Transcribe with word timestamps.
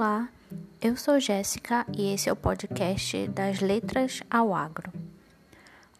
Olá, 0.00 0.30
eu 0.80 0.96
sou 0.96 1.20
Jéssica 1.20 1.84
e 1.94 2.14
esse 2.14 2.26
é 2.26 2.32
o 2.32 2.36
podcast 2.36 3.28
das 3.28 3.60
Letras 3.60 4.22
ao 4.30 4.54
Agro. 4.54 4.90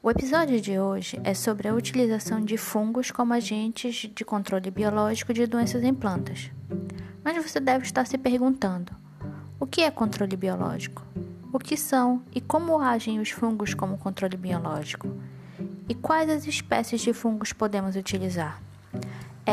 O 0.03 0.11
episódio 0.11 0.59
de 0.59 0.79
hoje 0.79 1.21
é 1.23 1.35
sobre 1.35 1.69
a 1.69 1.75
utilização 1.75 2.41
de 2.41 2.57
fungos 2.57 3.11
como 3.11 3.35
agentes 3.35 4.11
de 4.15 4.25
controle 4.25 4.71
biológico 4.71 5.35
de 5.35 5.47
doenças 5.47 5.85
em 5.85 5.93
plantas. 5.93 6.51
Mas 7.23 7.47
você 7.47 7.61
deve 7.61 7.85
estar 7.85 8.07
se 8.07 8.17
perguntando: 8.17 8.91
o 9.61 9.67
que 9.67 9.83
é 9.83 9.91
controle 9.91 10.35
biológico? 10.35 11.05
O 11.53 11.59
que 11.59 11.77
são 11.77 12.23
e 12.35 12.41
como 12.41 12.81
agem 12.81 13.21
os 13.21 13.29
fungos 13.29 13.75
como 13.75 13.99
controle 13.99 14.39
biológico? 14.39 15.15
E 15.87 15.95
quais 15.95 16.31
as 16.31 16.47
espécies 16.47 17.03
de 17.03 17.13
fungos 17.13 17.53
podemos 17.53 17.97
utilizar? 17.97 18.63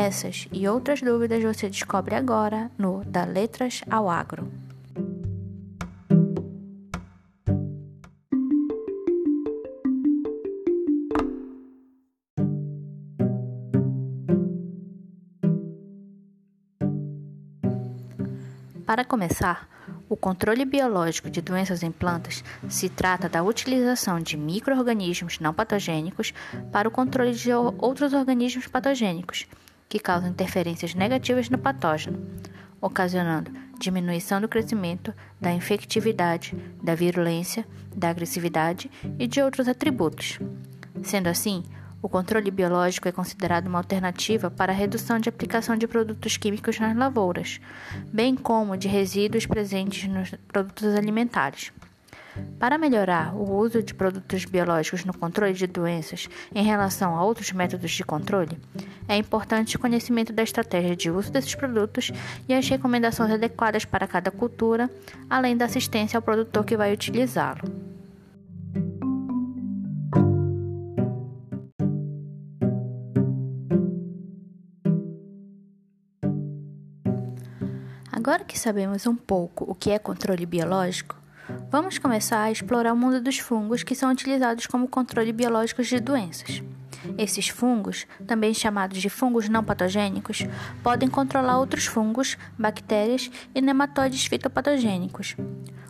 Essas 0.00 0.46
e 0.52 0.68
outras 0.68 1.02
dúvidas 1.02 1.42
você 1.42 1.68
descobre 1.68 2.14
agora 2.14 2.70
no 2.78 3.04
Da 3.04 3.24
Letras 3.24 3.82
ao 3.90 4.08
Agro. 4.08 4.48
Para 18.86 19.04
começar, 19.04 19.68
o 20.08 20.16
controle 20.16 20.64
biológico 20.64 21.28
de 21.28 21.42
doenças 21.42 21.82
em 21.82 21.90
plantas 21.90 22.44
se 22.68 22.88
trata 22.88 23.28
da 23.28 23.42
utilização 23.42 24.20
de 24.20 24.36
microorganismos 24.36 25.40
não 25.40 25.52
patogênicos 25.52 26.32
para 26.70 26.86
o 26.86 26.92
controle 26.92 27.32
de 27.34 27.52
outros 27.52 28.12
organismos 28.12 28.68
patogênicos 28.68 29.44
que 29.88 29.98
causam 29.98 30.30
interferências 30.30 30.94
negativas 30.94 31.48
no 31.48 31.58
patógeno, 31.58 32.18
ocasionando 32.80 33.50
diminuição 33.78 34.40
do 34.40 34.48
crescimento, 34.48 35.14
da 35.40 35.52
infectividade, 35.52 36.56
da 36.82 36.94
virulência, 36.94 37.64
da 37.94 38.10
agressividade 38.10 38.90
e 39.18 39.26
de 39.26 39.40
outros 39.40 39.68
atributos. 39.68 40.38
Sendo 41.02 41.28
assim, 41.28 41.62
o 42.02 42.08
controle 42.08 42.50
biológico 42.50 43.08
é 43.08 43.12
considerado 43.12 43.66
uma 43.66 43.78
alternativa 43.78 44.50
para 44.50 44.72
a 44.72 44.74
redução 44.74 45.18
de 45.18 45.28
aplicação 45.28 45.76
de 45.76 45.86
produtos 45.86 46.36
químicos 46.36 46.78
nas 46.78 46.96
lavouras, 46.96 47.60
bem 48.12 48.34
como 48.34 48.76
de 48.76 48.88
resíduos 48.88 49.46
presentes 49.46 50.08
nos 50.08 50.34
produtos 50.48 50.94
alimentares. 50.94 51.72
Para 52.58 52.76
melhorar 52.76 53.34
o 53.34 53.56
uso 53.56 53.82
de 53.82 53.94
produtos 53.94 54.44
biológicos 54.44 55.04
no 55.04 55.16
controle 55.16 55.52
de 55.52 55.66
doenças 55.66 56.28
em 56.54 56.64
relação 56.64 57.16
a 57.16 57.24
outros 57.24 57.52
métodos 57.52 57.90
de 57.90 58.04
controle, 58.04 58.58
é 59.06 59.16
importante 59.16 59.76
o 59.76 59.78
conhecimento 59.78 60.32
da 60.32 60.42
estratégia 60.42 60.96
de 60.96 61.10
uso 61.10 61.32
desses 61.32 61.54
produtos 61.54 62.10
e 62.48 62.54
as 62.54 62.68
recomendações 62.68 63.30
adequadas 63.30 63.84
para 63.84 64.06
cada 64.06 64.30
cultura, 64.30 64.90
além 65.30 65.56
da 65.56 65.66
assistência 65.66 66.18
ao 66.18 66.22
produtor 66.22 66.64
que 66.64 66.76
vai 66.76 66.92
utilizá-lo. 66.92 67.62
Agora 78.18 78.44
que 78.44 78.58
sabemos 78.58 79.06
um 79.06 79.14
pouco 79.14 79.64
o 79.70 79.74
que 79.74 79.90
é 79.90 79.98
controle 79.98 80.44
biológico, 80.44 81.17
vamos 81.70 81.98
começar 81.98 82.42
a 82.42 82.50
explorar 82.50 82.92
o 82.92 82.96
mundo 82.96 83.20
dos 83.20 83.38
fungos 83.38 83.82
que 83.82 83.94
são 83.94 84.10
utilizados 84.10 84.66
como 84.66 84.88
controle 84.88 85.32
biológico 85.32 85.82
de 85.82 86.00
doenças. 86.00 86.62
Esses 87.16 87.48
fungos, 87.48 88.06
também 88.26 88.52
chamados 88.52 88.98
de 88.98 89.08
fungos 89.08 89.48
não 89.48 89.62
patogênicos, 89.62 90.46
podem 90.82 91.08
controlar 91.08 91.58
outros 91.58 91.86
fungos, 91.86 92.36
bactérias 92.58 93.30
e 93.54 93.60
nematóides 93.60 94.26
fitopatogênicos. 94.26 95.36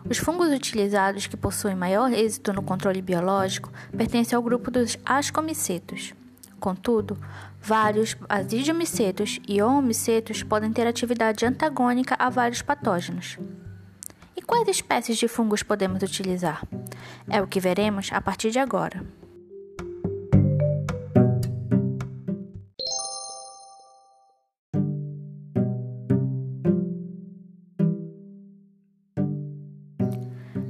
Os 0.09 0.17
fungos 0.17 0.49
utilizados 0.49 1.27
que 1.27 1.37
possuem 1.37 1.75
maior 1.75 2.11
êxito 2.11 2.53
no 2.53 2.61
controle 2.61 3.01
biológico 3.01 3.71
pertencem 3.95 4.35
ao 4.35 4.43
grupo 4.43 4.71
dos 4.71 4.97
ascomicetos. 5.05 6.13
Contudo, 6.59 7.17
vários 7.61 8.17
asidiomicetos 8.27 9.39
e 9.47 9.61
oomicetos 9.61 10.43
podem 10.43 10.71
ter 10.71 10.85
atividade 10.85 11.45
antagônica 11.45 12.15
a 12.19 12.29
vários 12.29 12.61
patógenos. 12.61 13.37
E 14.39 14.41
quais 14.41 14.69
espécies 14.69 15.17
de 15.17 15.27
fungos 15.27 15.63
podemos 15.63 16.01
utilizar? 16.01 16.65
É 17.29 17.41
o 17.41 17.47
que 17.47 17.59
veremos 17.59 18.09
a 18.13 18.21
partir 18.21 18.51
de 18.51 18.57
agora. 18.57 19.05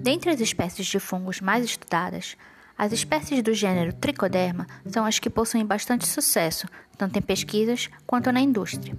Dentre 0.01 0.31
as 0.31 0.39
espécies 0.39 0.87
de 0.87 0.99
fungos 0.99 1.39
mais 1.39 1.63
estudadas, 1.63 2.35
as 2.75 2.91
espécies 2.91 3.43
do 3.43 3.53
gênero 3.53 3.93
Tricoderma 3.93 4.65
são 4.87 5.05
as 5.05 5.19
que 5.19 5.29
possuem 5.29 5.63
bastante 5.63 6.07
sucesso, 6.07 6.67
tanto 6.97 7.19
em 7.19 7.21
pesquisas 7.21 7.87
quanto 8.07 8.31
na 8.31 8.41
indústria. 8.41 8.97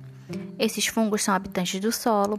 Esses 0.58 0.86
fungos 0.86 1.22
são 1.22 1.34
habitantes 1.34 1.80
do 1.80 1.90
solo, 1.90 2.38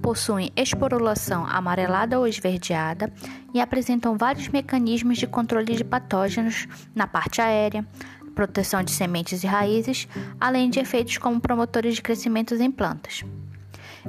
possuem 0.00 0.50
esporulação 0.56 1.46
amarelada 1.46 2.18
ou 2.18 2.26
esverdeada 2.26 3.12
e 3.52 3.60
apresentam 3.60 4.16
vários 4.16 4.48
mecanismos 4.48 5.18
de 5.18 5.26
controle 5.26 5.76
de 5.76 5.84
patógenos 5.84 6.66
na 6.94 7.06
parte 7.06 7.40
aérea, 7.40 7.86
proteção 8.34 8.82
de 8.82 8.92
sementes 8.92 9.42
e 9.42 9.46
raízes, 9.46 10.08
além 10.40 10.70
de 10.70 10.78
efeitos 10.78 11.18
como 11.18 11.40
promotores 11.40 11.96
de 11.96 12.02
crescimento 12.02 12.54
em 12.54 12.70
plantas. 12.70 13.24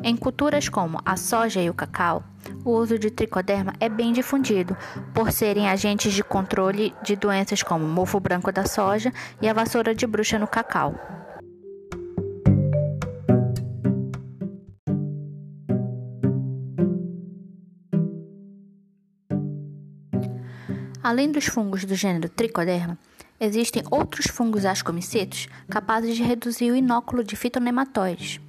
Em 0.03 0.15
culturas 0.15 0.69
como 0.69 1.01
a 1.03 1.17
soja 1.17 1.61
e 1.61 1.69
o 1.69 1.73
cacau, 1.73 2.23
o 2.63 2.71
uso 2.71 2.97
de 2.97 3.09
tricoderma 3.09 3.73
é 3.79 3.89
bem 3.89 4.13
difundido, 4.13 4.77
por 5.13 5.31
serem 5.31 5.67
agentes 5.67 6.13
de 6.13 6.23
controle 6.23 6.93
de 7.03 7.15
doenças 7.15 7.63
como 7.63 7.85
o 7.85 7.89
mofo 7.89 8.19
branco 8.19 8.51
da 8.51 8.65
soja 8.65 9.11
e 9.41 9.49
a 9.49 9.53
vassoura 9.53 9.93
de 9.93 10.07
bruxa 10.07 10.39
no 10.39 10.47
cacau. 10.47 10.95
Além 21.09 21.31
dos 21.31 21.47
fungos 21.47 21.85
do 21.85 21.95
gênero 21.95 22.29
Tricoderma, 22.29 22.95
existem 23.39 23.81
outros 23.89 24.27
fungos 24.27 24.63
ascomicetos 24.63 25.49
capazes 25.67 26.15
de 26.15 26.21
reduzir 26.21 26.69
o 26.69 26.75
inóculo 26.75 27.23
de 27.23 27.35
fitonematóides 27.35 28.39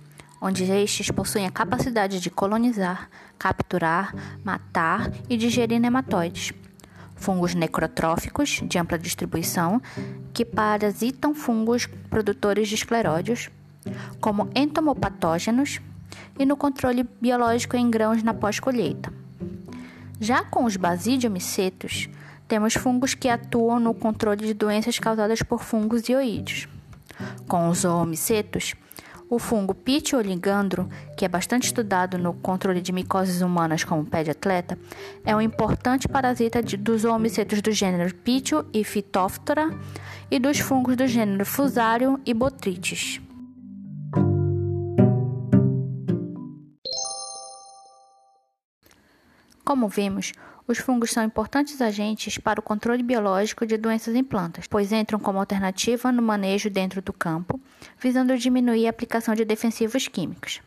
onde 0.43 0.65
estes 0.65 1.11
possuem 1.11 1.47
a 1.47 1.51
capacidade 1.51 2.21
de 2.21 2.29
colonizar, 2.29 3.09
capturar, 3.39 4.15
matar 4.45 5.11
e 5.27 5.39
digerir 5.39 5.81
nematóides. 5.81 6.53
Fungos 7.17 7.55
necrotróficos 7.55 8.61
de 8.63 8.77
ampla 8.77 8.99
distribuição 8.99 9.81
que 10.35 10.45
parasitam 10.45 11.35
fungos 11.35 11.87
produtores 12.11 12.69
de 12.69 12.75
escleródios, 12.75 13.49
como 14.21 14.51
entomopatógenos 14.55 15.81
e 16.39 16.45
no 16.45 16.59
controle 16.59 17.09
biológico 17.23 17.75
em 17.75 17.91
grãos 17.91 18.23
na 18.23 18.35
pós-colheita. 18.35 19.11
Já 20.21 20.45
com 20.45 20.67
os 20.67 20.77
basidiomicetos, 20.77 22.11
temos 22.51 22.75
fungos 22.75 23.15
que 23.15 23.29
atuam 23.29 23.79
no 23.79 23.95
controle 23.95 24.45
de 24.45 24.55
doenças 24.55 24.99
causadas 24.99 25.41
por 25.41 25.63
fungos 25.63 26.09
e 26.09 26.17
oídeos. 26.17 26.67
Com 27.47 27.69
os 27.69 27.83
zoomicetos, 27.83 28.75
o 29.29 29.39
fungo 29.39 29.73
Pitioligandro, 29.73 30.89
que 31.17 31.25
é 31.25 31.29
bastante 31.29 31.67
estudado 31.67 32.19
no 32.19 32.35
controle 32.35 32.81
de 32.81 32.91
micoses 32.91 33.41
humanas 33.41 33.85
como 33.85 34.05
pé 34.05 34.25
de 34.25 34.33
atleta, 34.33 34.77
é 35.25 35.35
um 35.35 35.41
importante 35.41 36.09
parasita 36.09 36.61
de, 36.61 36.77
dos 36.77 37.05
homicetos 37.05 37.63
do 37.63 37.71
gênero 37.71 38.13
Pitio 38.13 38.67
e 38.75 38.83
Phytophthora 38.83 39.71
e 40.29 40.41
dos 40.41 40.59
fungos 40.59 40.97
do 40.97 41.07
gênero 41.07 41.47
Fusarium 41.47 42.19
e 42.27 42.35
Botrytis. 42.35 43.21
Como 49.65 49.89
vimos, 49.89 50.33
os 50.71 50.79
fungos 50.79 51.11
são 51.11 51.25
importantes 51.25 51.81
agentes 51.81 52.39
para 52.39 52.61
o 52.61 52.63
controle 52.63 53.03
biológico 53.03 53.67
de 53.67 53.77
doenças 53.77 54.15
em 54.15 54.23
plantas, 54.23 54.69
pois 54.69 54.93
entram 54.93 55.19
como 55.19 55.41
alternativa 55.41 56.13
no 56.13 56.23
manejo 56.23 56.71
dentro 56.71 57.03
do 57.03 57.13
campo, 57.13 57.61
visando 57.99 58.39
diminuir 58.39 58.87
a 58.87 58.91
aplicação 58.91 59.35
de 59.35 59.45
defensivos 59.45 60.07
químicos. 60.07 60.61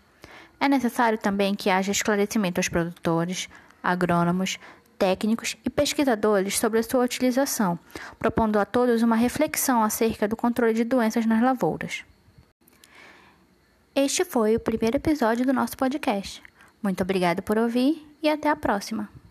É 0.60 0.68
necessário 0.68 1.18
também 1.18 1.56
que 1.56 1.70
haja 1.70 1.94
esclarecimento 1.94 2.60
aos 2.60 2.68
produtores, 2.68 3.48
agrônomos, 3.82 4.60
técnicos 5.00 5.56
e 5.64 5.70
pesquisadores 5.70 6.60
sobre 6.60 6.80
a 6.80 6.84
sua 6.84 7.06
utilização, 7.06 7.80
propondo 8.20 8.60
a 8.60 8.66
todos 8.66 9.04
uma 9.04 9.16
reflexão 9.16 9.84
acerca 9.84 10.28
do 10.28 10.36
controle 10.36 10.74
de 10.74 10.84
doenças 10.84 11.26
nas 11.26 11.42
lavouras. 11.42 12.04
Este 13.96 14.26
foi 14.26 14.58
o 14.58 14.60
primeiro 14.60 14.98
episódio 14.98 15.46
do 15.46 15.54
nosso 15.54 15.78
podcast. 15.78 16.44
Muito 16.82 17.02
obrigada 17.04 17.42
por 17.42 17.58
ouvir 17.58 18.06
e 18.22 18.28
até 18.28 18.50
a 18.50 18.56
próxima! 18.56 19.23